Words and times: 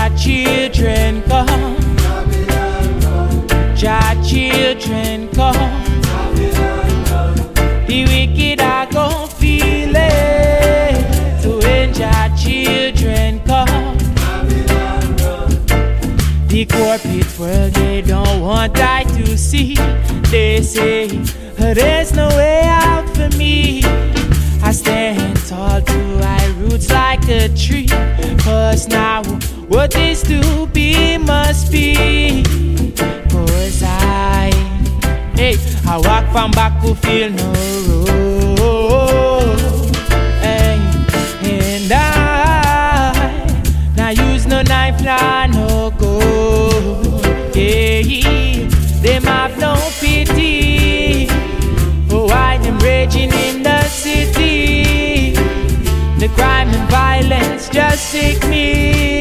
when 0.00 0.16
children 0.16 1.22
come, 1.22 1.76
Jah 3.76 4.14
children 4.24 5.28
come. 5.28 5.84
The 7.86 8.04
wicked 8.06 8.60
are 8.60 8.86
gon' 8.86 9.28
feel 9.28 9.92
it. 9.94 11.42
So 11.42 11.58
when 11.58 11.92
Jah 11.92 12.30
children 12.36 13.40
come, 13.40 13.98
the 16.48 16.66
corporate 16.66 17.38
world 17.38 17.72
they 17.74 18.02
don't 18.02 18.40
want 18.40 18.78
I 18.78 19.04
to 19.04 19.36
see. 19.36 19.74
They 20.30 20.62
say 20.62 21.08
there's 21.56 22.14
no 22.14 22.28
way 22.28 22.62
out 22.64 23.08
for 23.16 23.28
me. 23.36 23.82
I 24.62 24.72
stand 24.72 25.36
tall 25.48 25.80
to 25.80 25.98
my 26.20 26.46
roots 26.58 26.90
like 26.90 27.26
a 27.28 27.48
tree. 27.48 27.88
Cause 28.38 28.88
now 28.88 29.22
what 29.70 29.94
is 29.96 30.22
to 30.24 30.66
be 30.72 31.16
must 31.16 31.70
be. 31.70 32.42
Cause 33.30 33.82
I, 33.84 34.50
hey, 35.36 35.54
I 35.86 35.96
walk 35.96 36.26
from 36.32 36.50
back 36.50 36.82
to 36.82 36.92
feel 36.96 37.30
no 37.30 37.52
road. 38.58 39.96
Hey, 40.42 40.76
and 41.44 41.92
I, 41.92 43.92
now 43.96 44.10
use 44.10 44.44
no 44.46 44.60
knife, 44.62 45.00
nah, 45.04 45.46
no 45.46 45.92
go. 45.98 46.18
Yeah, 47.54 48.66
them 49.04 49.22
have 49.22 49.56
no 49.58 49.76
pity. 50.00 51.28
Oh, 52.10 52.28
I 52.28 52.54
am 52.54 52.76
raging 52.80 53.30
in 53.32 53.62
the 53.62 53.84
city. 53.84 55.34
The 56.18 56.28
crime 56.34 56.68
and 56.70 56.90
violence 56.90 57.68
just 57.68 58.10
sick 58.10 58.42
me. 58.48 59.19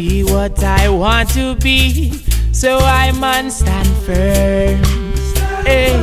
Be 0.00 0.24
what 0.24 0.64
I 0.64 0.88
want 0.88 1.28
to 1.34 1.54
be, 1.56 2.10
so 2.52 2.78
I 2.78 3.12
man 3.12 3.50
stand 3.50 3.88
firm. 4.06 4.80
Hey. 5.66 5.94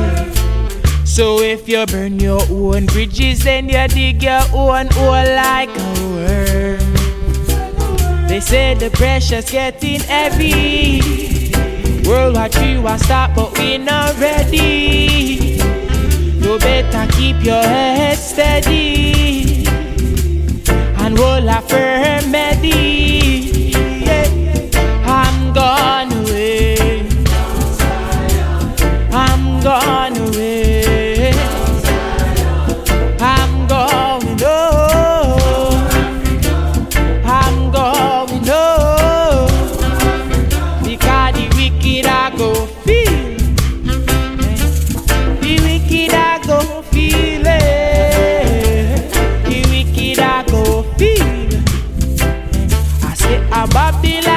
So 1.04 1.40
if 1.40 1.68
you 1.68 1.84
burn 1.86 2.20
your 2.20 2.42
own 2.48 2.86
bridges, 2.86 3.42
then 3.42 3.68
you 3.68 3.88
dig 3.88 4.22
your 4.22 4.44
own 4.54 4.86
hole 4.92 5.28
like 5.44 5.72
a 5.86 5.90
worm. 6.14 6.88
They 8.28 8.40
say 8.40 8.74
the 8.74 8.90
pressure's 8.90 9.50
getting 9.50 10.00
heavy. 10.00 11.00
World 12.08 12.36
War 12.36 12.48
III 12.54 12.98
stop, 12.98 13.34
but 13.34 13.58
we 13.58 13.78
not 13.78 14.16
ready. 14.20 15.58
You 16.42 16.58
better 16.60 17.12
keep 17.16 17.42
your 17.42 17.62
head 17.62 18.16
steady 18.16 19.47
a 53.58 53.66
Babylon. 53.66 54.27